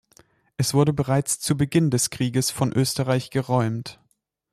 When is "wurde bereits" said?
0.73-1.39